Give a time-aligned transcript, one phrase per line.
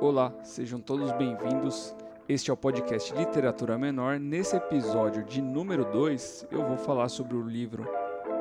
[0.00, 1.92] Olá, sejam todos bem-vindos.
[2.28, 4.20] Este é o podcast Literatura Menor.
[4.20, 7.84] Nesse episódio de número 2, eu vou falar sobre o livro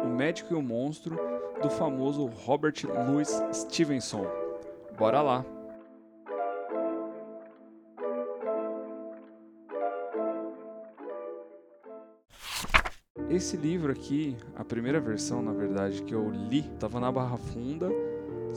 [0.04, 1.18] O Médico e o Monstro,
[1.60, 2.76] do famoso Robert
[3.10, 4.28] Louis Stevenson.
[4.96, 5.44] Bora lá!
[13.32, 17.90] Esse livro aqui, a primeira versão, na verdade, que eu li, estava na Barra Funda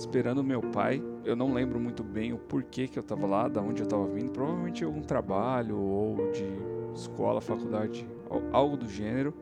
[0.01, 1.03] esperando meu pai.
[1.25, 4.07] Eu não lembro muito bem o porquê que eu estava lá, da onde eu estava
[4.07, 4.30] vindo.
[4.30, 6.47] Provavelmente algum trabalho ou de
[6.95, 8.07] escola, faculdade,
[8.52, 9.34] algo do gênero.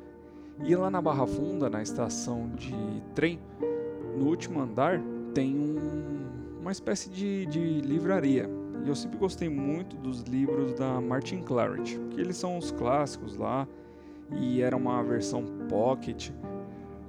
[0.65, 2.74] E lá na Barra Funda, na estação de
[3.15, 3.38] trem,
[4.16, 5.01] no último andar,
[5.32, 8.51] tem um, uma espécie de, de livraria.
[8.84, 13.37] E eu sempre gostei muito dos livros da Martin Claret, que eles são os clássicos
[13.37, 13.68] lá,
[14.32, 16.30] e era uma versão pocket.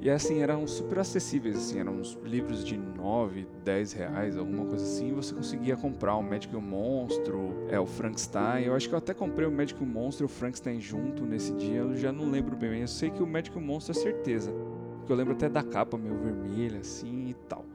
[0.02, 4.85] E assim, eram super acessíveis, assim, eram uns livros de 9, 10 reais, alguma coisa
[4.85, 8.63] assim, você conseguia comprar o e o Monstro, é, o Frankenstein.
[8.63, 11.52] Eu acho que eu até comprei o e o Monstro e o Frankenstein junto nesse
[11.53, 14.53] dia, eu já não lembro bem, eu sei que o e o Monstro é certeza.
[15.00, 17.66] Porque eu lembro até da capa meio vermelha, assim e tal.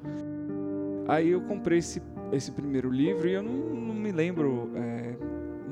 [1.06, 2.00] Aí eu comprei esse,
[2.32, 4.93] esse primeiro livro e eu não, não me lembro é,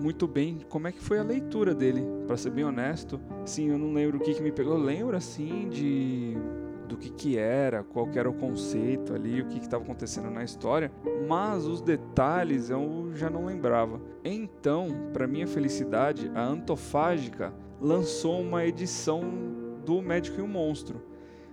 [0.02, 3.20] muito bem como é que foi a leitura dele, para ser bem honesto.
[3.44, 4.74] Sim, eu não lembro o que, que me pegou.
[4.74, 6.36] Eu lembro assim de
[6.88, 10.44] do que que era, qual que era o conceito ali, o que estava acontecendo na
[10.44, 10.92] história,
[11.26, 13.98] mas os detalhes eu já não lembrava.
[14.22, 19.22] Então, para minha felicidade, a Antofágica lançou uma edição
[19.86, 21.00] do Médico e o Monstro.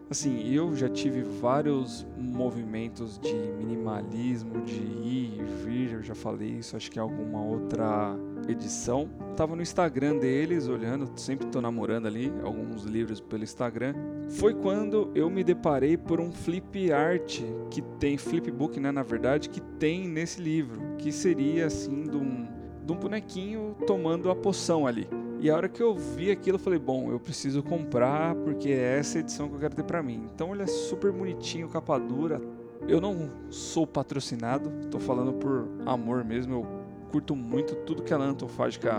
[0.10, 6.50] Assim, eu já tive vários movimentos de minimalismo, de ir e vir, eu já falei
[6.50, 9.08] isso, acho que em alguma outra edição.
[9.38, 13.94] Tava no Instagram deles, olhando, sempre tô namorando ali alguns livros pelo Instagram.
[14.30, 19.48] Foi quando eu me deparei por um flip art que tem, flipbook, né, na verdade,
[19.48, 22.48] que tem nesse livro, que seria assim de um,
[22.84, 25.08] de um bonequinho tomando a poção ali.
[25.42, 29.00] E a hora que eu vi aquilo, eu falei, bom, eu preciso comprar porque é
[29.00, 30.28] essa edição que eu quero ter para mim.
[30.34, 32.42] Então ele é super bonitinho, capa dura.
[32.88, 36.54] Eu não sou patrocinado, tô falando por amor mesmo.
[36.56, 36.68] Eu
[37.10, 38.94] curto muito tudo que a Antofágica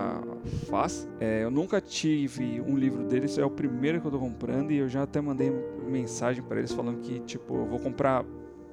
[0.68, 1.06] faz.
[1.20, 4.78] É, eu nunca tive um livro deles, é o primeiro que eu tô comprando e
[4.78, 5.52] eu já até mandei
[5.86, 8.24] mensagem para eles falando que, tipo, eu vou comprar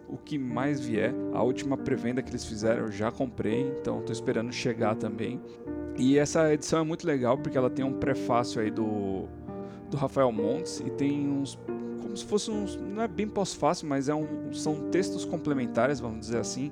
[0.07, 1.13] o que mais vier.
[1.33, 5.41] A última pré-venda que eles fizeram eu já comprei, então tô esperando chegar também.
[5.97, 9.25] E essa edição é muito legal porque ela tem um prefácio aí do,
[9.89, 11.57] do Rafael Montes e tem uns
[12.01, 16.19] como se fosse uns não é bem pós-fácil, mas é um, são textos complementares, vamos
[16.19, 16.71] dizer assim,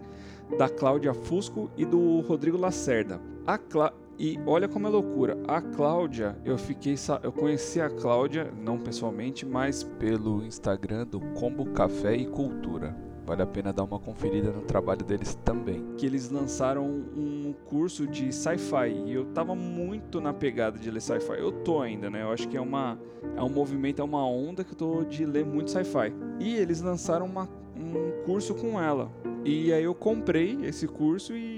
[0.58, 3.20] da Cláudia Fusco e do Rodrigo Lacerda.
[3.46, 5.38] A Clá e olha como é loucura.
[5.48, 11.66] A Cláudia, eu fiquei eu conheci a Cláudia não pessoalmente, mas pelo Instagram do Combo
[11.72, 12.96] Café e Cultura.
[13.26, 15.84] Vale a pena dar uma conferida no trabalho deles também.
[15.98, 21.02] Que eles lançaram um curso de sci-fi e eu tava muito na pegada de ler
[21.02, 21.40] sci-fi.
[21.40, 22.22] Eu tô ainda, né?
[22.22, 23.00] Eu acho que é uma
[23.36, 26.14] é um movimento, é uma onda que eu tô de ler muito sci-fi.
[26.40, 29.10] E eles lançaram uma, um curso com ela.
[29.44, 31.55] E aí eu comprei esse curso e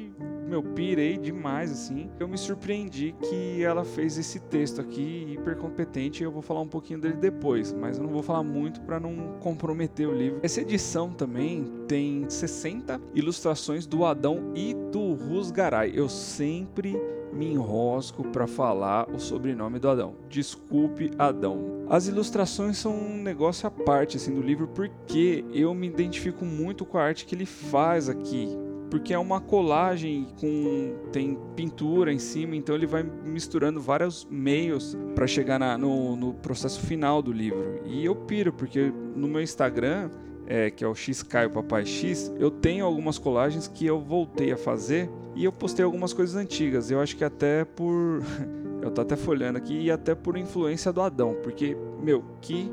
[0.47, 2.09] meu, pirei demais, assim.
[2.19, 6.23] Eu me surpreendi que ela fez esse texto aqui hiper competente.
[6.23, 9.37] Eu vou falar um pouquinho dele depois, mas eu não vou falar muito para não
[9.39, 10.39] comprometer o livro.
[10.41, 15.91] Essa edição também tem 60 ilustrações do Adão e do Rusgaray.
[15.93, 16.95] Eu sempre
[17.33, 20.15] me enrosco para falar o sobrenome do Adão.
[20.29, 21.85] Desculpe, Adão.
[21.89, 26.85] As ilustrações são um negócio à parte assim do livro porque eu me identifico muito
[26.85, 28.49] com a arte que ele faz aqui
[28.89, 34.97] porque é uma colagem com tem pintura em cima, então ele vai misturando vários meios
[35.15, 37.81] para chegar na, no, no, processo final do livro.
[37.85, 40.09] E eu piro porque no meu Instagram,
[40.45, 44.51] é, que é o X Caio Papai X, eu tenho algumas colagens que eu voltei
[44.51, 46.89] a fazer e eu postei algumas coisas antigas.
[46.89, 48.21] Eu acho que até por
[48.81, 52.71] eu tô até folhando aqui e até por influência do Adão, porque meu que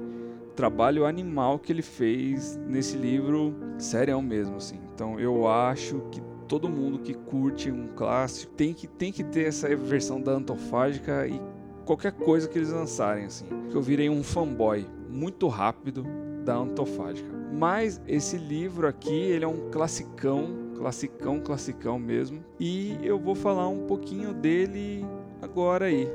[0.55, 4.79] trabalho animal que ele fez nesse livro, sério mesmo, assim.
[4.95, 9.49] Então eu acho que todo mundo que curte um clássico tem que, tem que ter
[9.49, 11.41] essa versão da antofágica e
[11.85, 13.47] qualquer coisa que eles lançarem, assim.
[13.73, 16.05] Eu virei um fanboy muito rápido
[16.45, 17.29] da antofágica.
[17.53, 22.45] Mas esse livro aqui, ele é um classicão, classicão, classicão mesmo.
[22.59, 25.05] E eu vou falar um pouquinho dele
[25.41, 26.09] agora aí.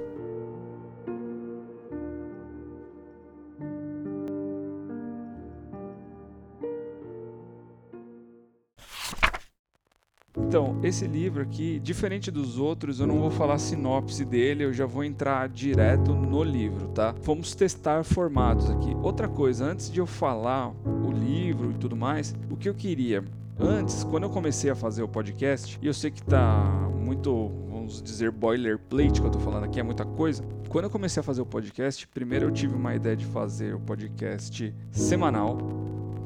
[10.50, 14.88] Então, esse livro aqui, diferente dos outros, eu não vou falar sinopse dele, eu já
[14.88, 17.13] vou entrar direto no livro, tá?
[17.22, 18.98] Vamos testar formatos aqui.
[19.04, 23.24] Outra coisa, antes de eu falar o livro e tudo mais, o que eu queria
[23.60, 26.63] Antes, quando eu comecei a fazer o podcast, e eu sei que tá
[26.98, 30.42] muito, vamos dizer, boilerplate que eu tô falando aqui, é muita coisa.
[30.69, 33.80] Quando eu comecei a fazer o podcast, primeiro eu tive uma ideia de fazer o
[33.81, 35.57] podcast semanal.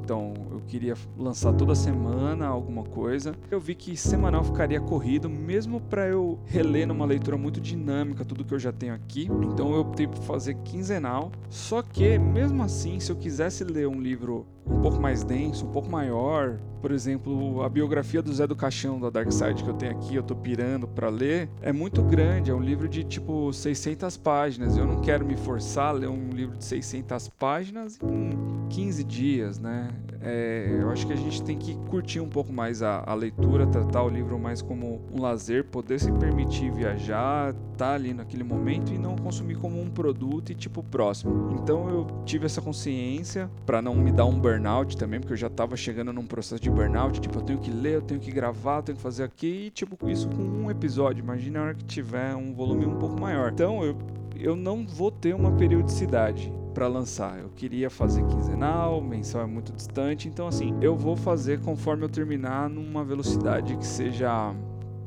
[0.03, 3.33] Então, eu queria lançar toda semana alguma coisa.
[3.50, 8.45] Eu vi que semanal ficaria corrido, mesmo para eu reler numa leitura muito dinâmica tudo
[8.45, 9.29] que eu já tenho aqui.
[9.44, 11.31] Então, eu optei por fazer quinzenal.
[11.50, 15.71] Só que, mesmo assim, se eu quisesse ler um livro um pouco mais denso, um
[15.71, 16.57] pouco maior.
[16.81, 20.15] Por exemplo, a biografia do Zé do Caixão da Dark Side que eu tenho aqui,
[20.15, 24.77] eu tô pirando para ler, é muito grande, é um livro de tipo 600 páginas.
[24.77, 29.59] Eu não quero me forçar a ler um livro de 600 páginas em 15 dias,
[29.59, 29.89] né?
[30.25, 33.67] É, eu acho que a gente tem que curtir um pouco mais a, a, leitura,
[33.67, 38.93] tratar o livro mais como um lazer, poder se permitir viajar, tá ali naquele momento
[38.93, 41.57] e não consumir como um produto e tipo próximo.
[41.61, 45.47] Então eu tive essa consciência para não me dar um burnout também, porque eu já
[45.47, 48.77] estava chegando num processo de burnout, tipo, eu tenho que ler, eu tenho que gravar,
[48.77, 51.21] eu tenho que fazer aqui, e tipo, isso com um episódio.
[51.21, 53.51] Imagina a hora que tiver um volume um pouco maior.
[53.51, 53.97] Então eu,
[54.39, 57.39] eu não vou ter uma periodicidade para lançar.
[57.39, 62.09] Eu queria fazer quinzenal, mensal é muito distante, então assim, eu vou fazer conforme eu
[62.09, 64.53] terminar numa velocidade que seja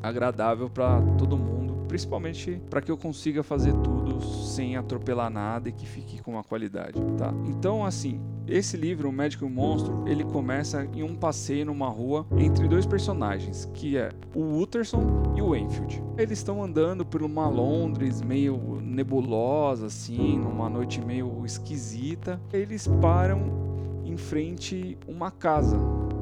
[0.03, 5.73] agradável para todo mundo, principalmente para que eu consiga fazer tudo sem atropelar nada e
[5.73, 7.33] que fique com uma qualidade, tá?
[7.47, 11.89] Então assim, esse livro, O Médico e o Monstro, ele começa em um passeio numa
[11.89, 16.03] rua entre dois personagens, que é o Utterson e o Enfield.
[16.17, 22.41] Eles estão andando por uma Londres meio nebulosa, assim, numa noite meio esquisita.
[22.53, 23.67] Eles param
[24.05, 25.77] em frente uma casa.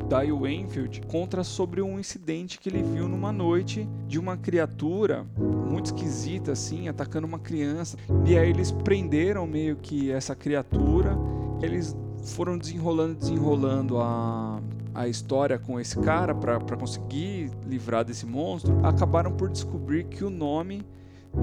[0.09, 5.25] Daí o Enfield conta sobre um incidente que ele viu numa noite de uma criatura
[5.37, 7.97] muito esquisita assim, atacando uma criança.
[8.27, 11.17] E aí eles prenderam meio que essa criatura.
[11.63, 14.61] Eles foram desenrolando, desenrolando a,
[14.95, 20.31] a história com esse cara para conseguir livrar desse monstro, acabaram por descobrir que o
[20.31, 20.83] nome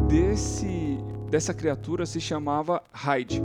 [0.08, 0.98] desse
[1.30, 3.42] dessa criatura se chamava Hyde.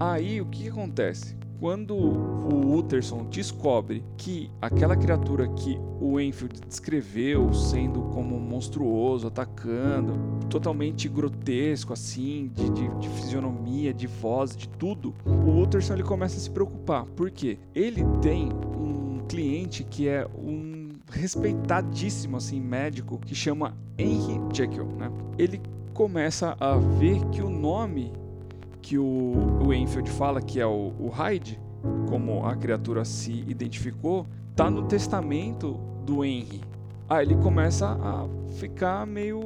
[0.00, 1.36] Aí o que acontece?
[1.58, 10.12] Quando o Utterson descobre que aquela criatura que o Enfield descreveu sendo como monstruoso, atacando,
[10.50, 16.36] totalmente grotesco, assim, de, de, de fisionomia, de voz, de tudo, o Utterson ele começa
[16.36, 17.06] a se preocupar.
[17.06, 17.58] Por quê?
[17.74, 25.10] Ele tem um cliente que é um respeitadíssimo assim médico que chama Henry Jekyll, né?
[25.38, 25.60] Ele
[25.94, 28.12] começa a ver que o nome
[28.86, 29.32] que o,
[29.66, 31.60] o Enfield fala que é o, o Hyde,
[32.08, 34.24] como a criatura se identificou,
[34.54, 35.72] tá no testamento
[36.04, 36.60] do Henry.
[37.08, 39.40] Aí ele começa a ficar meio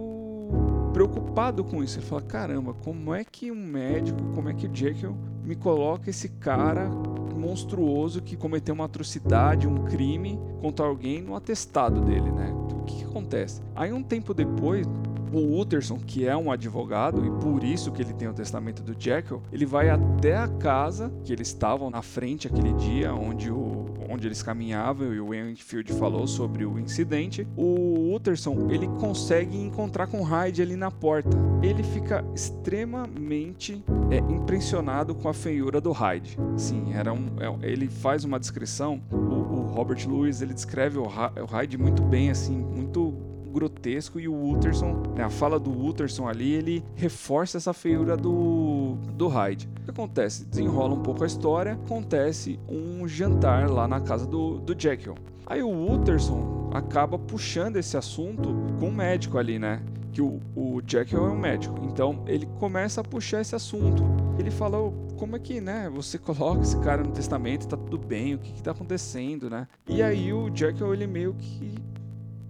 [0.93, 1.99] preocupado com isso.
[1.99, 6.11] Ele fala: caramba, como é que um médico, como é que o Jekyll me coloca
[6.11, 6.91] esse cara
[7.35, 12.53] monstruoso que cometeu uma atrocidade, um crime contra alguém no atestado dele, né?
[12.53, 13.63] O que, que acontece?
[13.75, 14.87] Aí um tempo depois,
[15.33, 18.95] o Utterson, que é um advogado e por isso que ele tem o testamento do
[18.99, 23.87] Jekyll, ele vai até a casa que eles estavam na frente aquele dia, onde, o,
[24.09, 27.47] onde eles caminhavam e o Enfield falou sobre o incidente.
[27.57, 31.37] O Utterson ele consegue encontrar com Hyde ali na porta.
[31.63, 36.39] Ele fica extremamente é, impressionado com a feiura do Hyde.
[36.57, 39.01] Sim, era um, é, ele faz uma descrição.
[39.11, 43.10] O, o Robert Lewis ele descreve o, o Hyde muito bem, assim, muito
[43.51, 48.97] grotesco e o Utterson, né, a fala do Utterson ali, ele reforça essa feiura do,
[49.15, 49.69] do Hyde.
[49.81, 50.45] O que acontece?
[50.45, 55.15] Desenrola um pouco a história, acontece um jantar lá na casa do, do Jekyll.
[55.47, 59.83] Aí o Utterson acaba puxando esse assunto com o médico ali, né?
[60.13, 61.75] Que o, o Jekyll é um médico.
[61.83, 64.05] Então ele começa a puxar esse assunto.
[64.39, 64.79] Ele fala,
[65.19, 68.53] como é que, né, você coloca esse cara no testamento, tá tudo bem, o que
[68.53, 69.67] que tá acontecendo, né?
[69.89, 71.75] E aí o Jekyll, ele meio que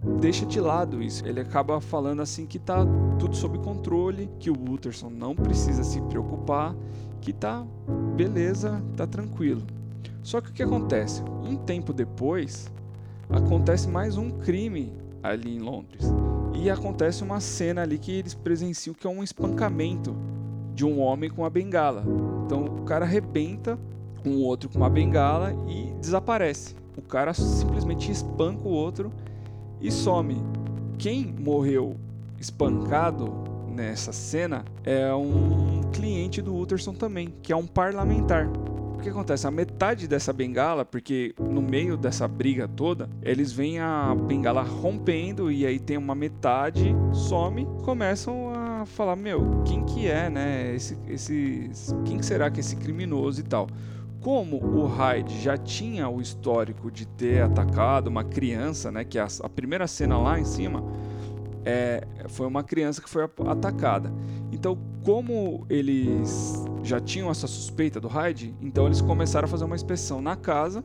[0.02, 1.26] deixa de lado isso.
[1.26, 2.85] Ele acaba falando assim que tá
[3.19, 6.75] tudo sob controle, que o Utterson não precisa se preocupar,
[7.21, 7.64] que tá
[8.16, 9.62] beleza, tá tranquilo.
[10.23, 11.23] Só que o que acontece?
[11.42, 12.71] Um tempo depois,
[13.28, 14.92] acontece mais um crime
[15.23, 16.04] ali em Londres.
[16.54, 20.14] E acontece uma cena ali que eles presenciam que é um espancamento
[20.75, 22.04] de um homem com uma bengala.
[22.45, 23.78] Então o cara arrebenta
[24.25, 26.75] um outro com uma bengala e desaparece.
[26.97, 29.11] O cara simplesmente espanca o outro
[29.80, 30.37] e some.
[30.99, 31.96] Quem morreu
[32.38, 33.32] espancado
[33.68, 38.49] nessa cena é um cliente do Utterson também, que é um parlamentar.
[39.00, 39.46] O que acontece?
[39.46, 45.50] A metade dessa bengala, porque no meio dessa briga toda, eles veem a bengala rompendo
[45.50, 50.75] e aí tem uma metade, some, começam a falar, meu, quem que é, né?
[50.75, 51.70] Esse, esse,
[52.04, 53.68] quem que será que é esse criminoso e tal?
[54.20, 59.26] Como o Hyde já tinha o histórico de ter atacado uma criança, né, que a,
[59.42, 60.84] a primeira cena lá em cima
[61.64, 64.12] é, foi uma criança que foi atacada.
[64.52, 69.76] Então, como eles já tinham essa suspeita do Hyde, então eles começaram a fazer uma
[69.76, 70.84] inspeção na casa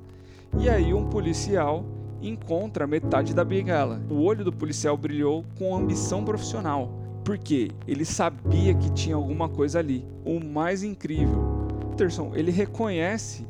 [0.58, 1.86] e aí um policial
[2.22, 4.02] encontra metade da bengala.
[4.10, 6.90] O olho do policial brilhou com ambição profissional,
[7.24, 10.06] porque ele sabia que tinha alguma coisa ali.
[10.24, 11.55] O mais incrível
[11.96, 13.48] Peterson ele reconhece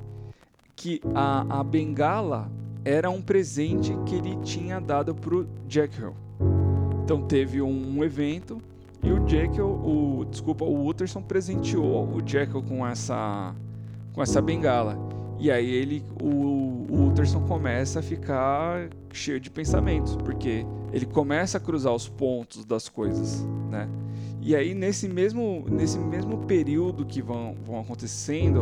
[0.76, 2.52] que a, a bengala
[2.84, 6.14] era um presente que ele tinha dado para o Jekyll.
[7.04, 8.62] Então teve um, evento
[9.02, 13.56] e o Jekyll, o desculpa, o Utterson presenteou o Jekyll com essa
[14.14, 14.96] com essa bengala.
[15.40, 21.58] E aí ele, o, o Utterson começa a ficar cheio de pensamentos, porque ele começa
[21.58, 23.90] a cruzar os pontos das coisas, né?
[24.48, 28.62] E aí, nesse mesmo, nesse mesmo período que vão, vão acontecendo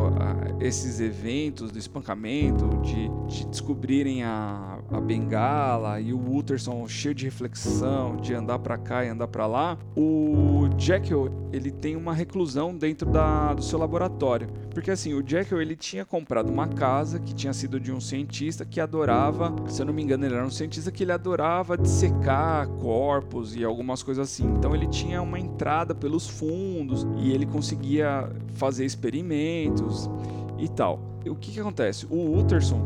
[0.61, 7.25] esses eventos do espancamento, de, de descobrirem a, a bengala e o Utterson cheio de
[7.25, 12.73] reflexão, de andar para cá e andar para lá, o Jekyll ele tem uma reclusão
[12.73, 14.47] dentro da, do seu laboratório.
[14.73, 18.65] Porque assim, o Jekyll ele tinha comprado uma casa que tinha sido de um cientista
[18.65, 22.67] que adorava, se eu não me engano, ele era um cientista que ele adorava dissecar
[22.69, 24.45] corpos e algumas coisas assim.
[24.45, 30.09] Então ele tinha uma entrada pelos fundos e ele conseguia fazer experimentos
[30.57, 30.99] e tal.
[31.25, 32.05] O que, que acontece?
[32.09, 32.81] O Utterson,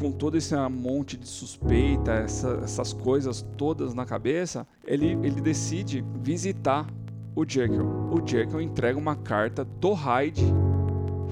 [0.00, 6.04] com todo esse monte de suspeita, essa, essas coisas todas na cabeça, ele, ele decide
[6.22, 6.86] visitar
[7.34, 7.86] o Jekyll.
[8.10, 10.44] O Jekyll entrega uma carta do Hyde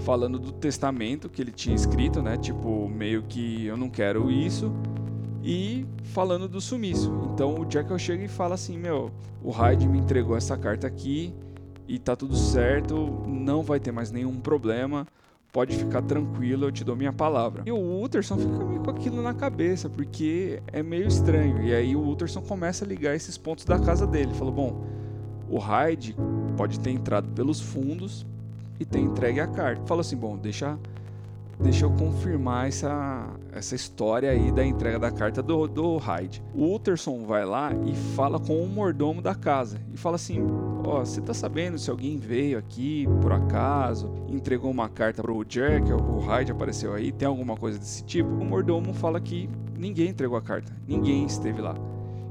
[0.01, 2.37] falando do testamento que ele tinha escrito, né?
[2.37, 4.73] Tipo, meio que eu não quero isso.
[5.43, 7.13] E falando do sumiço.
[7.33, 9.11] Então o Jekyll chega e fala assim: Meu,
[9.43, 11.35] o Hyde me entregou essa carta aqui
[11.89, 15.07] e tá tudo certo, não vai ter mais nenhum problema.
[15.53, 17.65] Pode ficar tranquilo, eu te dou minha palavra.
[17.67, 21.61] E o Utterson fica meio com aquilo na cabeça, porque é meio estranho.
[21.63, 24.33] E aí o Utterson começa a ligar esses pontos da casa dele.
[24.35, 24.85] Falou: Bom,
[25.49, 26.15] o Hyde
[26.57, 28.25] pode ter entrado pelos fundos
[28.79, 29.85] e ter entregue a carta.
[29.85, 30.79] Fala assim, bom, deixa,
[31.63, 36.43] deixa eu confirmar essa, essa história aí da entrega da carta do, do Hyde.
[36.55, 40.41] O Utterson vai lá e fala com o mordomo da casa e fala assim,
[40.85, 45.45] ó, oh, você tá sabendo se alguém veio aqui por acaso, entregou uma carta pro
[45.45, 48.31] Jack, o Hyde apareceu aí, tem alguma coisa desse tipo?
[48.31, 51.75] O mordomo fala que ninguém entregou a carta, ninguém esteve lá.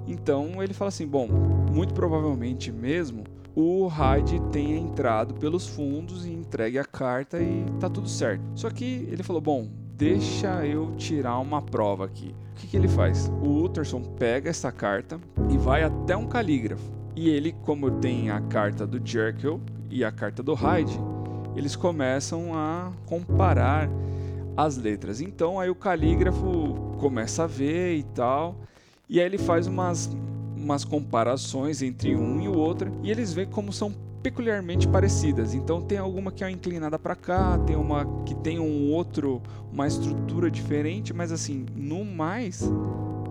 [0.07, 1.27] Então ele fala assim, bom,
[1.71, 3.23] muito provavelmente mesmo
[3.61, 8.41] o Hyde tenha entrado pelos fundos e entregue a carta e tá tudo certo.
[8.55, 12.33] Só que ele falou: bom, deixa eu tirar uma prova aqui.
[12.51, 13.29] O que, que ele faz?
[13.43, 16.83] O Utterson pega essa carta e vai até um calígrafo.
[17.17, 20.97] E ele, como tem a carta do Jekyll e a carta do Hyde,
[21.53, 23.89] eles começam a comparar
[24.55, 25.19] as letras.
[25.19, 28.55] Então aí o calígrafo começa a ver e tal.
[29.09, 30.09] E aí ele faz umas
[30.59, 35.53] umas comparações entre um e o outro e eles veem como são peculiarmente parecidas.
[35.53, 39.87] Então tem alguma que é inclinada para cá, tem uma que tem um outro, uma
[39.87, 42.69] estrutura diferente, mas assim, no mais,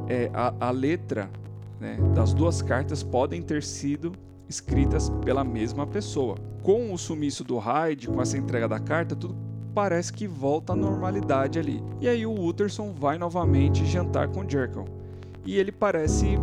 [0.09, 1.31] é, a, a letra
[1.79, 4.13] né, das duas cartas podem ter sido
[4.49, 6.37] escritas pela mesma pessoa.
[6.63, 9.37] Com o sumiço do Hyde, com essa entrega da carta, tudo
[9.75, 11.83] parece que volta à normalidade ali.
[12.01, 14.87] E aí o Utterson vai novamente jantar com Jekyll.
[15.45, 16.37] E ele parece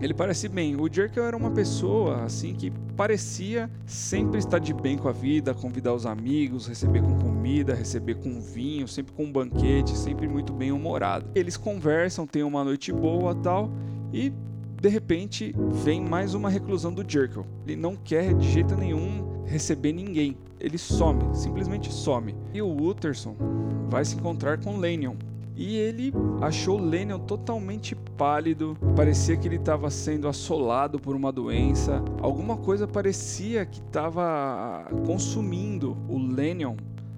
[0.00, 0.74] ele parece bem.
[0.80, 5.54] O Jekyll era uma pessoa assim que parecia sempre estar de bem com a vida,
[5.54, 10.52] convidar os amigos, receber com comida, receber com vinho, sempre com um banquete, sempre muito
[10.52, 11.26] bem humorado.
[11.34, 13.70] Eles conversam, têm uma noite boa, tal,
[14.12, 14.32] e
[14.80, 17.46] de repente vem mais uma reclusão do Jekyll.
[17.64, 20.36] Ele não quer de jeito nenhum receber ninguém.
[20.58, 22.34] Ele some, simplesmente some.
[22.52, 23.36] E o Utterson
[23.88, 25.14] vai se encontrar com Lanyon,
[25.54, 32.02] e ele achou Lennon totalmente pálido, parecia que ele estava sendo assolado por uma doença,
[32.20, 36.76] alguma coisa parecia que estava consumindo o Lennon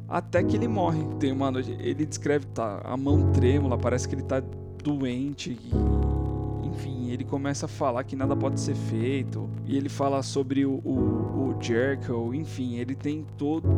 [0.09, 1.03] até que ele morre.
[1.19, 4.43] Tem uma noite, ele descreve tá, a mão trêmula, parece que ele está
[4.83, 10.23] doente e, enfim, ele começa a falar que nada pode ser feito e ele fala
[10.23, 13.69] sobre o, o, o Jekyll, enfim, ele tem todo,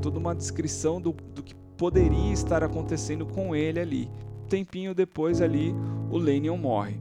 [0.00, 4.08] toda uma descrição do, do que poderia estar acontecendo com ele ali.
[4.48, 5.74] Tempinho depois ali,
[6.12, 6.94] o Lanyon morre.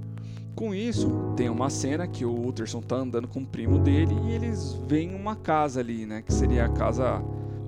[0.56, 4.32] Com isso, tem uma cena que o Utterson tá andando com o primo dele e
[4.32, 7.24] eles veem uma casa ali, né, que seria a casa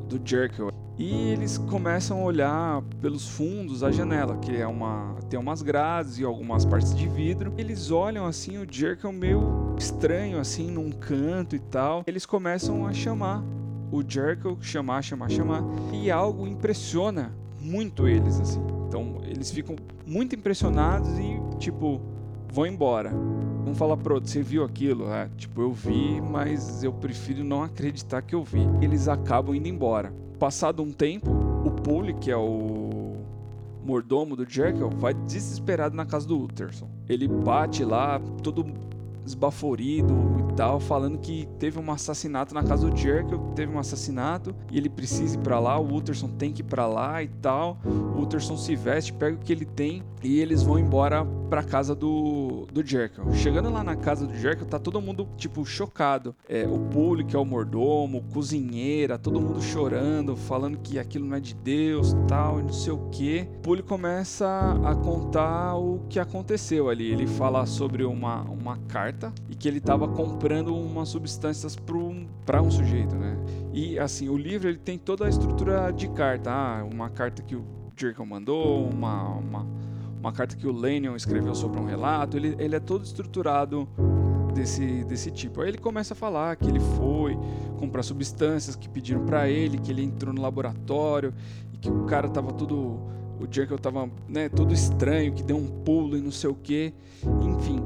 [0.10, 0.72] do Jekyll.
[0.98, 6.18] E eles começam a olhar pelos fundos da janela, que é uma tem umas grades
[6.18, 7.54] e algumas partes de vidro.
[7.60, 12.04] Eles olham assim o Jekyll meio estranho assim num canto e tal.
[12.08, 13.44] Eles começam a chamar
[13.94, 17.32] o Jericho chamar, chamar, chamar, e algo impressiona
[17.62, 18.60] muito eles, assim.
[18.88, 22.02] Então eles ficam muito impressionados e, tipo,
[22.52, 23.12] vão embora.
[23.64, 25.08] Vão falar pro outro, você viu aquilo?
[25.12, 28.68] É, tipo, eu vi, mas eu prefiro não acreditar que eu vi.
[28.82, 30.12] Eles acabam indo embora.
[30.40, 31.30] Passado um tempo,
[31.64, 33.16] o Pule, que é o
[33.86, 36.90] mordomo do Jekyll, vai desesperado na casa do Utterson.
[37.08, 38.66] Ele bate lá, todo
[39.26, 44.56] esbaforido e tal, falando que teve um assassinato na casa do Jekyll, teve um assassinato
[44.72, 47.78] e ele precisa ir para lá, o Utterson tem que ir para lá e tal.
[47.86, 51.94] O Utterson se veste, pega o que ele tem e eles vão embora pra casa
[51.94, 53.32] do, do Jekyll.
[53.34, 56.36] Chegando lá na casa do Jekyll, tá todo mundo, tipo, chocado.
[56.48, 61.38] É, o Pule, que é o mordomo, cozinheira, todo mundo chorando, falando que aquilo não
[61.38, 63.48] é de Deus, tal, e não sei o que.
[63.62, 67.12] Pule começa a contar o que aconteceu ali.
[67.12, 69.13] Ele fala sobre uma, uma carta
[69.50, 73.38] e que ele tava comprando umas substâncias para um sujeito, né?
[73.74, 76.52] E, assim, o livro, ele tem toda a estrutura de carta.
[76.52, 77.66] Ah, uma carta que o
[77.96, 79.36] Jekyll mandou, uma...
[79.36, 79.84] uma
[80.24, 83.86] uma carta que o Lennon escreveu sobre um relato, ele, ele é todo estruturado
[84.54, 85.62] desse, desse tipo.
[85.62, 87.38] Aí ele começa a falar que ele foi
[87.78, 91.34] comprar substâncias que pediram para ele, que ele entrou no laboratório
[91.74, 93.12] e que o cara tava todo.
[93.38, 96.94] O Jekyll tava né, todo estranho, que deu um pulo e não sei o que.
[97.42, 97.84] Enfim,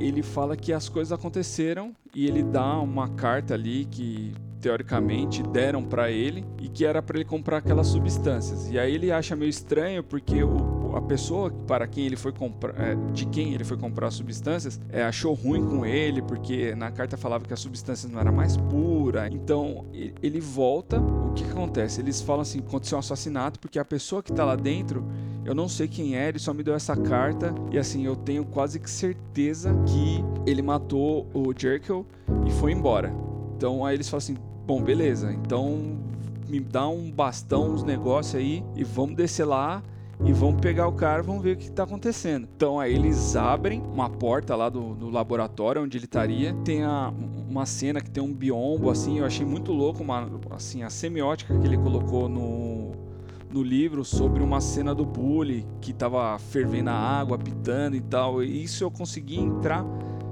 [0.00, 5.82] ele fala que as coisas aconteceram e ele dá uma carta ali que teoricamente deram
[5.82, 8.70] para ele e que era para ele comprar aquelas substâncias.
[8.70, 10.79] E aí ele acha meio estranho porque o,
[11.10, 15.02] pessoa para quem ele foi comprar, é, de quem ele foi comprar as substâncias, é,
[15.02, 19.28] achou ruim com ele porque na carta falava que a substância não era mais pura.
[19.28, 21.00] Então ele volta.
[21.00, 22.00] O que, que acontece?
[22.00, 25.04] Eles falam assim: aconteceu um assassinato porque a pessoa que está lá dentro
[25.44, 28.44] eu não sei quem é, ele só me deu essa carta e assim, eu tenho
[28.44, 32.06] quase que certeza que ele matou o Jekyll
[32.46, 33.12] e foi embora.
[33.56, 35.32] Então aí eles falam assim: Bom, beleza.
[35.32, 35.98] Então
[36.48, 39.82] me dá um bastão, uns negócios aí e vamos descer lá
[40.24, 42.48] e vamos pegar o cara, vamos ver o que está acontecendo.
[42.54, 46.54] Então aí eles abrem uma porta lá do, do laboratório onde ele estaria.
[46.64, 47.12] Tem a,
[47.48, 51.58] uma cena que tem um biombo assim, eu achei muito louco, uma, assim a semiótica
[51.58, 52.92] que ele colocou no
[53.50, 58.44] no livro sobre uma cena do bully que tava fervendo a água, pitando e tal.
[58.44, 59.84] E isso eu consegui entrar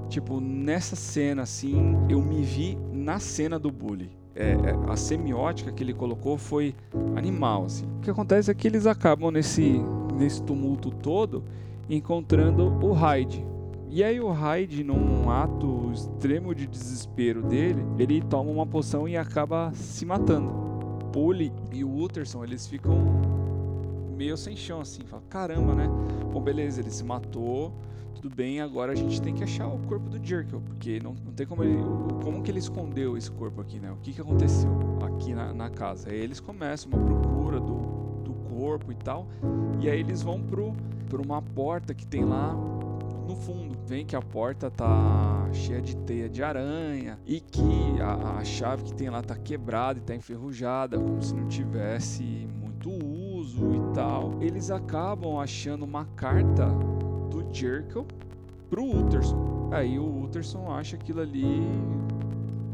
[0.08, 5.72] tipo nessa cena assim, eu me vi na cena do bully é, é, a semiótica
[5.72, 6.72] que ele colocou foi
[7.16, 7.64] animal.
[7.64, 7.86] Assim.
[7.98, 9.82] O que acontece é que eles acabam nesse,
[10.16, 11.42] nesse tumulto todo
[11.90, 13.44] encontrando o Hyde.
[13.90, 19.16] E aí o Hyde, num ato extremo de desespero dele, ele toma uma poção e
[19.16, 20.52] acaba se matando.
[21.12, 23.37] Pule e o Utterson, eles ficam
[24.18, 25.88] meio sem chão assim, fala, caramba, né?
[26.32, 27.72] Bom, beleza, ele se matou,
[28.16, 31.32] tudo bem, agora a gente tem que achar o corpo do Jekyll, porque não, não
[31.32, 31.78] tem como ele.
[32.24, 33.92] Como que ele escondeu esse corpo aqui, né?
[33.92, 34.68] O que, que aconteceu
[35.06, 36.10] aqui na, na casa?
[36.10, 37.76] Aí eles começam uma procura do,
[38.24, 39.28] do corpo e tal,
[39.80, 40.74] e aí eles vão pro,
[41.08, 43.78] pro uma porta que tem lá no fundo.
[43.86, 48.82] Vem que a porta tá cheia de teia de aranha e que a, a chave
[48.82, 52.24] que tem lá tá quebrada e tá enferrujada, como se não tivesse
[52.60, 54.34] muito uso e tal.
[54.40, 56.66] Eles acabam achando uma carta
[57.30, 58.06] do Jekyll
[58.68, 59.70] pro Utterson.
[59.72, 61.62] Aí o Utterson acha aquilo ali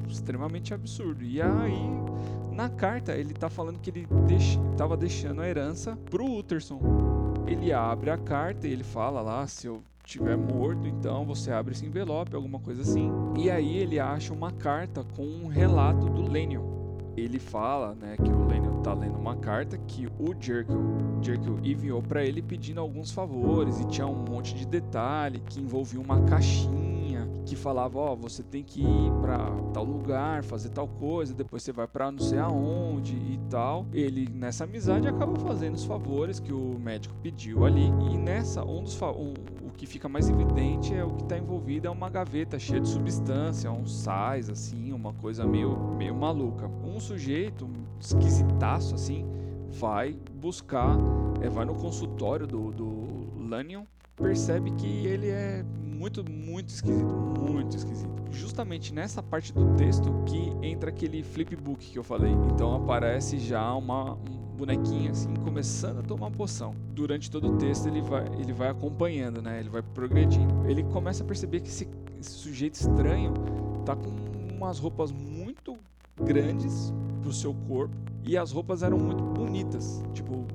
[0.08, 1.24] extremamente absurdo.
[1.24, 1.90] E aí,
[2.52, 6.80] na carta, ele tá falando que ele deix tava deixando a herança pro Utterson.
[7.46, 11.72] Ele abre a carta e ele fala lá, se eu tiver morto, então você abre
[11.72, 13.10] esse envelope, alguma coisa assim.
[13.36, 16.63] E aí ele acha uma carta com um relato do Lennon
[17.24, 22.02] ele fala, né, que o Lennon tá lendo uma carta que o Jekyll, Jekyll enviou
[22.02, 26.94] para ele pedindo alguns favores e tinha um monte de detalhe que envolvia uma caixinha
[27.44, 29.38] que falava, ó, oh, você tem que ir para
[29.72, 33.86] tal lugar, fazer tal coisa, depois você vai para não sei aonde e tal.
[33.92, 38.82] Ele nessa amizade acaba fazendo os favores que o médico pediu ali e nessa um
[38.82, 39.34] dos um,
[39.76, 43.70] que fica mais evidente é o que está envolvido é uma gaveta cheia de substância,
[43.70, 46.68] uns sais assim, uma coisa meio meio maluca.
[46.84, 47.68] Um sujeito
[48.00, 49.26] esquisitaço assim
[49.68, 50.96] vai buscar,
[51.40, 53.84] é, vai no consultório do, do Lanyon,
[54.16, 58.12] percebe que ele é muito, muito esquisito, muito esquisito.
[58.30, 62.32] Justamente nessa parte do texto que entra aquele flipbook que eu falei.
[62.52, 66.74] Então aparece já uma, um bonequinho assim começando a tomar poção.
[66.94, 69.60] Durante todo o texto ele vai, ele vai acompanhando, né?
[69.60, 70.66] Ele vai progredindo.
[70.66, 71.88] Ele começa a perceber que esse,
[72.20, 73.32] esse sujeito estranho
[73.84, 74.10] tá com
[74.54, 75.76] umas roupas muito
[76.22, 80.46] grandes pro seu corpo e as roupas eram muito bonitas, tipo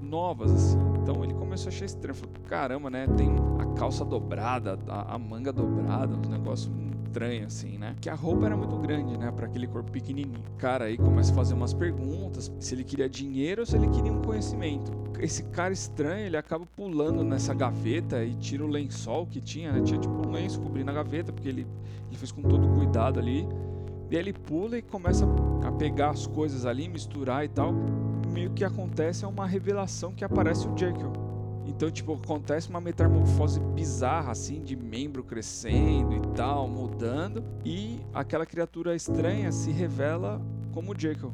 [0.00, 0.78] novas assim.
[1.02, 3.06] Então ele começou a achar estranho, falou: "Caramba, né?
[3.16, 6.70] Tem a calça dobrada, a, a manga dobrada, uns negócios
[7.12, 7.94] estranho, assim, né?
[8.00, 9.30] Que a roupa era muito grande, né?
[9.30, 10.42] Para aquele corpo pequenininho.
[10.56, 14.10] Cara, aí começa a fazer umas perguntas: se ele queria dinheiro ou se ele queria
[14.10, 14.90] um conhecimento.
[15.20, 19.82] Esse cara estranho, ele acaba pulando nessa gaveta e tira o lençol que tinha, né?
[19.82, 21.66] Tinha tipo um lenço cobrindo a gaveta, porque ele,
[22.08, 23.46] ele fez com todo cuidado ali.
[24.10, 25.26] E ele pula e começa
[25.64, 27.72] a pegar as coisas ali, misturar e tal.
[28.30, 31.31] Meio que acontece é uma revelação que aparece o Jekyll.
[31.66, 38.44] Então, tipo, acontece uma metamorfose bizarra, assim, de membro crescendo e tal, mudando, e aquela
[38.44, 40.40] criatura estranha se revela
[40.72, 41.32] como Jekyll.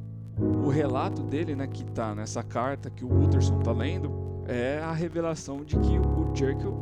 [0.65, 4.93] O relato dele, né, que tá nessa carta que o Utterson tá lendo, é a
[4.93, 6.75] revelação de que o Jekyll,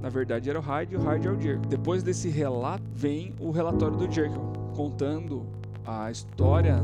[0.00, 1.68] na verdade, era o Hyde e o Hyde é o Jekyll.
[1.68, 5.46] Depois desse relato, vem o relatório do Jekyll, contando
[5.84, 6.76] a história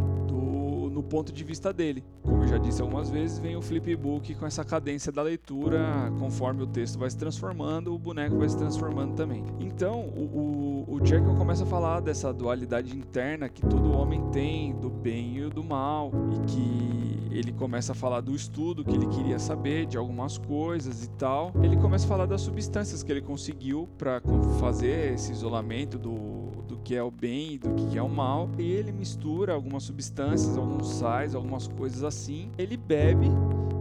[1.09, 2.05] ponto de vista dele.
[2.23, 6.63] Como eu já disse algumas vezes, vem o flipbook com essa cadência da leitura, conforme
[6.63, 9.45] o texto vai se transformando, o boneco vai se transformando também.
[9.59, 14.75] Então, o, o, o Jekyll começa a falar dessa dualidade interna que todo homem tem,
[14.75, 19.07] do bem e do mal, e que ele começa a falar do estudo que ele
[19.07, 21.53] queria saber, de algumas coisas e tal.
[21.63, 24.21] Ele começa a falar das substâncias que ele conseguiu para
[24.59, 26.38] fazer esse isolamento do,
[26.89, 28.49] que é o bem e do que é o mal.
[28.57, 33.27] E ele mistura algumas substâncias, alguns sais, algumas coisas assim ele bebe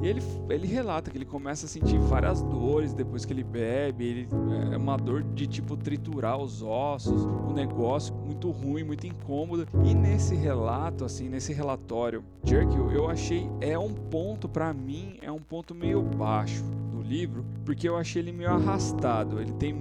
[0.04, 4.06] e ele, ele relata que ele começa a sentir várias dores depois que ele bebe.
[4.06, 4.30] Ele,
[4.74, 9.66] é uma dor de tipo triturar os ossos, um negócio muito ruim, muito incômodo.
[9.86, 15.32] E nesse relato, assim, nesse relatório, Jerk, eu achei é um ponto para mim é
[15.32, 19.40] um ponto meio baixo do livro, porque eu achei ele meio arrastado.
[19.40, 19.74] Ele tem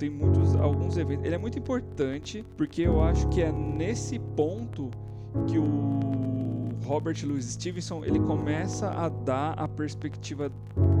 [0.00, 1.26] tem muitos alguns eventos.
[1.26, 4.90] Ele é muito importante porque eu acho que é nesse ponto
[5.46, 10.50] que o Robert Louis Stevenson ele começa a dar a perspectiva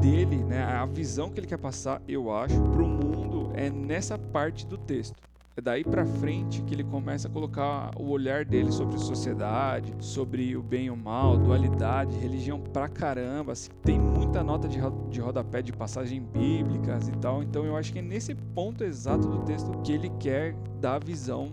[0.00, 4.18] dele, né, a visão que ele quer passar, eu acho, para o mundo é nessa
[4.18, 5.16] parte do texto.
[5.56, 10.56] É daí para frente que ele começa a colocar o olhar dele sobre sociedade, sobre
[10.56, 13.52] o bem e o mal, dualidade, religião pra caramba.
[13.52, 14.78] Assim, tem muita nota de,
[15.10, 17.42] de rodapé de passagem bíblicas e tal.
[17.42, 20.98] Então eu acho que é nesse ponto exato do texto que ele quer dar a
[21.00, 21.50] visão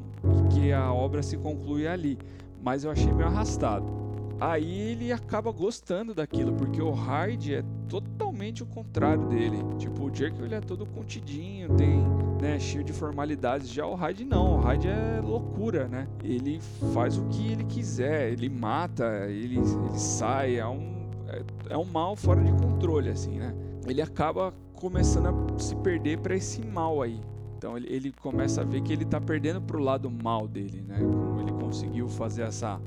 [0.51, 2.19] que a obra se conclui ali.
[2.61, 3.91] Mas eu achei meio arrastado.
[4.39, 9.57] Aí ele acaba gostando daquilo, porque o Hyde é totalmente o contrário dele.
[9.79, 12.05] Tipo, o Jekyll ele é todo contidinho, tem,
[12.41, 13.69] né, cheio de formalidades.
[13.69, 16.07] Já o Hyde não, o Hyde é loucura, né?
[16.23, 16.59] Ele
[16.93, 21.85] faz o que ele quiser, ele mata, ele, ele sai, é um, é, é um
[21.85, 23.53] mal fora de controle, assim, né?
[23.87, 27.19] Ele acaba começando a se perder para esse mal aí.
[27.57, 30.99] Então ele, ele começa a ver que ele tá perdendo pro lado mal dele, né?
[30.99, 32.79] Como ele conseguiu fazer essa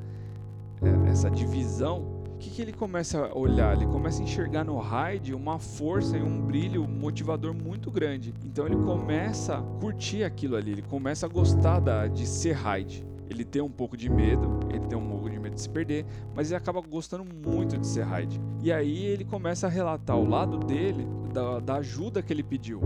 [0.82, 3.76] é, essa divisão, que, que ele começa a olhar?
[3.76, 8.34] Ele começa a enxergar no Hyde uma força e um brilho motivador muito grande.
[8.44, 13.06] Então ele começa a curtir aquilo ali, ele começa a gostar da, de ser Hyde.
[13.28, 16.04] Ele tem um pouco de medo, ele tem um pouco de medo de se perder,
[16.34, 18.40] mas ele acaba gostando muito de ser Hyde.
[18.62, 22.80] E aí ele começa a relatar o lado dele da, da ajuda que ele pediu.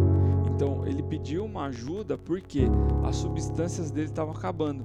[0.53, 2.64] Então ele pediu uma ajuda porque
[3.05, 4.85] as substâncias dele estavam acabando.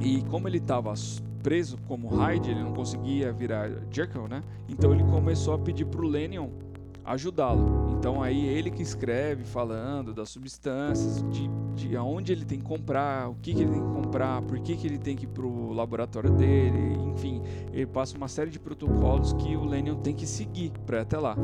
[0.00, 0.92] E como ele estava
[1.42, 4.42] preso como Hyde, ele não conseguia virar Jekyll, né?
[4.68, 6.50] Então ele começou a pedir pro Lennon
[7.04, 7.96] ajudá-lo.
[7.98, 13.28] Então aí ele que escreve falando das substâncias, de, de aonde ele tem que comprar,
[13.28, 15.72] o que, que ele tem que comprar, por que, que ele tem que ir pro
[15.72, 20.72] laboratório dele, enfim, ele passa uma série de protocolos que o Lennon tem que seguir
[20.86, 21.36] para até lá.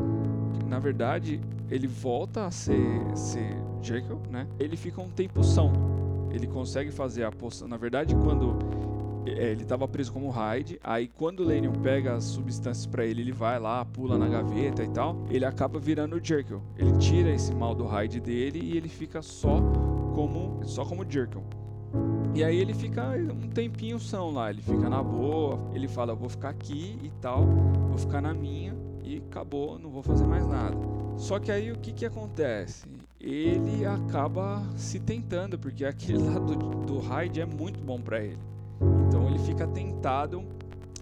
[0.67, 2.79] Na verdade, ele volta a ser,
[3.15, 4.47] ser Jekyll, né?
[4.59, 5.71] Ele fica um tempo são.
[6.31, 7.67] Ele consegue fazer a poção.
[7.67, 8.57] Na verdade, quando
[9.41, 10.79] ele estava preso como Hyde.
[10.83, 14.83] Aí quando o Lennon pega as substâncias para ele, ele vai lá, pula na gaveta
[14.83, 15.25] e tal.
[15.29, 16.61] Ele acaba virando o Jekyll.
[16.77, 19.61] Ele tira esse mal do Hyde dele e ele fica só
[20.13, 21.43] como só como Jekyll.
[22.35, 26.29] E aí ele fica um tempinho são lá, ele fica na boa, ele fala, vou
[26.29, 27.45] ficar aqui e tal,
[27.87, 30.77] vou ficar na minha e acabou, não vou fazer mais nada.
[31.17, 32.87] Só que aí o que que acontece?
[33.19, 38.37] Ele acaba se tentando, porque aquele lado do, do Hyde é muito bom para ele.
[39.07, 40.43] Então ele fica tentado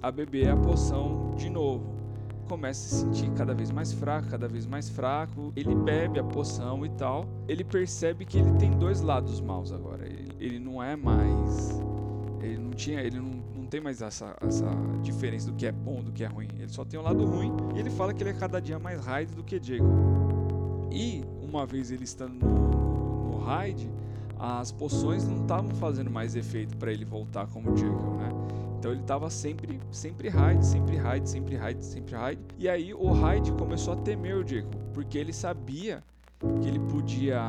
[0.02, 1.96] a beber a poção de novo.
[2.48, 5.52] Começa a se sentir cada vez mais fraco, cada vez mais fraco.
[5.56, 7.26] Ele bebe a poção e tal.
[7.48, 10.06] Ele percebe que ele tem dois lados maus agora.
[10.06, 11.82] Ele, ele não é mais.
[12.42, 13.02] Ele não tinha.
[13.02, 14.66] Ele não, não tem mais essa, essa
[15.02, 16.48] diferença do que é bom do que é ruim.
[16.58, 19.06] Ele só tem um lado ruim e ele fala que ele é cada dia mais
[19.06, 19.88] Hyde do que Jacob.
[20.90, 23.92] E uma vez ele estando no, no Hyde
[24.40, 28.30] as poções não estavam fazendo mais efeito para ele voltar como Jekyll, né?
[28.78, 32.42] Então ele estava sempre, sempre Hyde, sempre Hyde, sempre Hyde, sempre Hyde.
[32.58, 36.04] E aí o Hyde começou a temer o Jekyll, porque ele sabia
[36.62, 37.42] que ele podia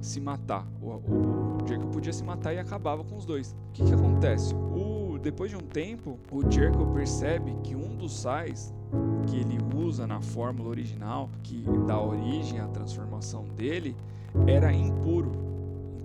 [0.00, 0.66] se matar.
[0.80, 3.52] O, o, Jericho podia se matar e acabava com os dois.
[3.70, 4.54] O que, que acontece?
[4.54, 8.72] O, depois de um tempo, o Jericho percebe que um dos sais
[9.26, 13.96] que ele usa na fórmula original, que dá origem à transformação dele,
[14.46, 15.32] era impuro.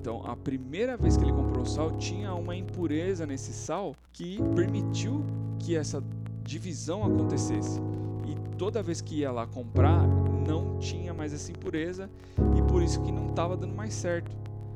[0.03, 4.37] Então, a primeira vez que ele comprou o sal, tinha uma impureza nesse sal que
[4.53, 5.23] permitiu
[5.57, 6.03] que essa
[6.43, 7.79] divisão acontecesse.
[8.27, 10.05] E toda vez que ia lá comprar,
[10.45, 12.09] não tinha mais essa impureza
[12.53, 14.35] e por isso que não estava dando mais certo.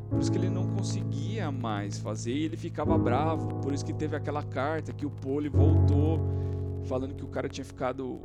[0.09, 3.55] Por isso que ele não conseguia mais fazer e ele ficava bravo.
[3.55, 6.21] Por isso que teve aquela carta que o Pole voltou
[6.85, 8.17] falando que o cara tinha ficado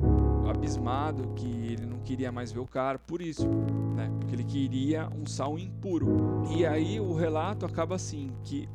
[0.49, 3.47] abismado, que ele não queria mais ver o cara, por isso,
[3.95, 4.11] né?
[4.19, 6.43] Porque ele queria um sal impuro.
[6.55, 8.67] E aí o relato acaba assim, que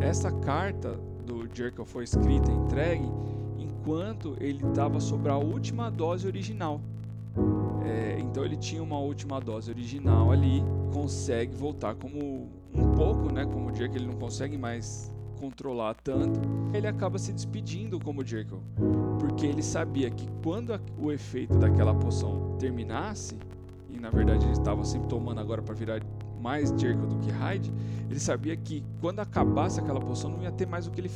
[0.00, 3.08] essa carta do Jekyll foi escrita e entregue
[3.58, 6.80] enquanto ele estava sobre a última dose original.
[7.84, 13.44] É, então ele tinha uma última dose original ali, consegue voltar como um pouco, né?
[13.44, 16.40] Como o Jekyll ele não consegue mais controlar tanto,
[16.74, 18.60] ele acaba se despedindo como Jekyll,
[19.18, 23.38] porque ele sabia que quando o efeito daquela poção terminasse,
[23.90, 26.00] e na verdade ele estava sempre tomando agora para virar
[26.40, 27.72] mais Jekyll do que Hyde,
[28.08, 31.10] ele sabia que quando acabasse aquela poção não ia ter mais o que ele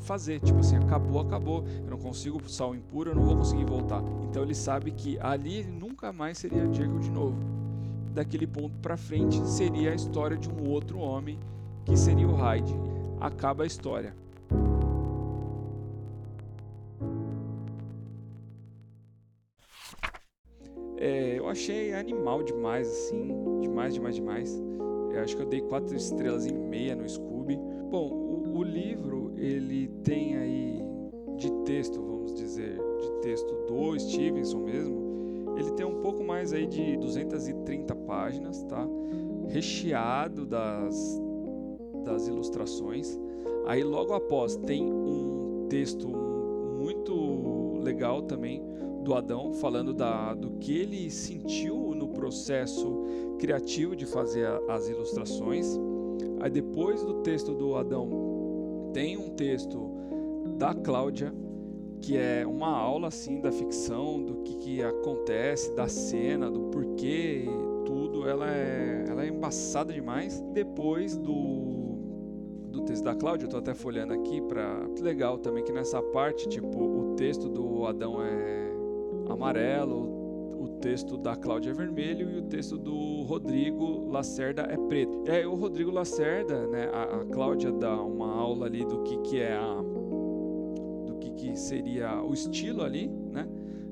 [0.00, 4.02] fazer, tipo assim, acabou, acabou, eu não consigo sal impuro, eu não vou conseguir voltar.
[4.28, 7.36] Então ele sabe que ali ele nunca mais seria Jekyll de novo.
[8.14, 11.38] Daquele ponto para frente seria a história de um outro homem
[11.84, 12.74] que seria o Hyde
[13.26, 14.14] acaba a história.
[20.98, 23.28] É, eu achei animal demais, assim,
[23.60, 24.62] demais, demais, demais.
[25.12, 27.56] Eu acho que eu dei quatro estrelas e meia no Scooby.
[27.90, 30.82] Bom, o, o livro ele tem aí
[31.36, 35.54] de texto, vamos dizer, de texto do Stevenson mesmo.
[35.56, 38.86] Ele tem um pouco mais aí de 230 páginas, tá?
[39.48, 41.20] Recheado das
[42.06, 43.18] das ilustrações.
[43.66, 48.62] Aí logo após tem um texto muito legal também
[49.02, 53.04] do Adão falando da, do que ele sentiu no processo
[53.38, 55.78] criativo de fazer as ilustrações.
[56.40, 59.90] Aí depois do texto do Adão tem um texto
[60.56, 61.34] da Cláudia
[62.00, 67.46] que é uma aula assim da ficção, do que, que acontece, da cena, do porquê,
[67.84, 68.28] tudo.
[68.28, 70.40] Ela é, ela é embaçada demais.
[70.52, 71.85] Depois do
[72.76, 76.46] do texto da Cláudia, eu tô até folhando aqui para legal também que nessa parte,
[76.48, 78.70] tipo, o texto do Adão é
[79.30, 85.24] amarelo, o texto da Cláudia é vermelho e o texto do Rodrigo Lacerda é preto.
[85.26, 89.16] E aí o Rodrigo Lacerda, né, a, a Cláudia dá uma aula ali do que
[89.18, 89.82] que é a
[91.06, 93.48] do que que seria o estilo ali, né?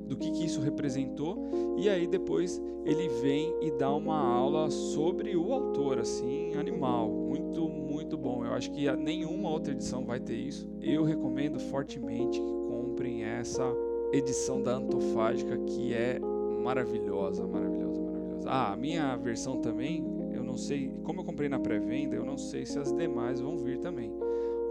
[0.07, 5.35] do que, que isso representou e aí depois ele vem e dá uma aula sobre
[5.35, 8.45] o autor, assim, animal, muito, muito bom.
[8.45, 10.69] Eu acho que nenhuma outra edição vai ter isso.
[10.81, 13.63] Eu recomendo fortemente que comprem essa
[14.11, 18.49] edição da Antofágica que é maravilhosa, maravilhosa, maravilhosa.
[18.49, 20.03] Ah, a minha versão também,
[20.33, 23.57] eu não sei, como eu comprei na pré-venda, eu não sei se as demais vão
[23.57, 24.11] vir também.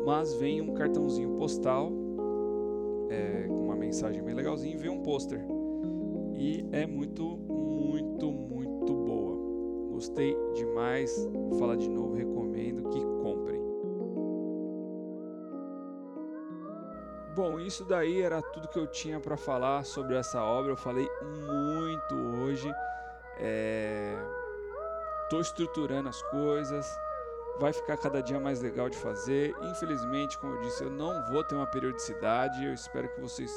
[0.04, 1.90] Mas vem um cartãozinho postal
[3.08, 5.40] é, com uma mensagem bem legalzinha e vem um pôster.
[6.36, 8.53] E é muito, muito, muito.
[9.94, 11.10] Gostei demais.
[11.32, 13.62] Vou falar de novo, recomendo que comprem.
[17.36, 20.72] Bom, isso daí era tudo que eu tinha para falar sobre essa obra.
[20.72, 22.68] Eu falei muito hoje.
[25.22, 25.42] Estou é...
[25.42, 26.86] estruturando as coisas
[27.58, 29.54] vai ficar cada dia mais legal de fazer.
[29.62, 32.64] Infelizmente, como eu disse, eu não vou ter uma periodicidade.
[32.64, 33.50] Eu espero que vocês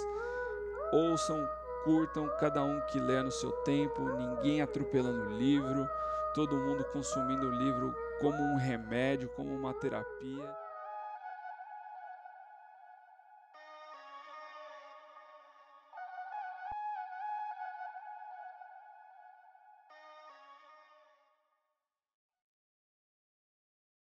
[0.92, 1.50] ouçam,
[1.84, 5.90] curtam, cada um que lê no seu tempo, ninguém atropelando o livro,
[6.38, 10.67] todo mundo consumindo o livro como um remédio, como uma terapia.